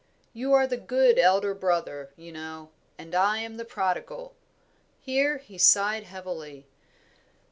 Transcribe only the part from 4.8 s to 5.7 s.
Here he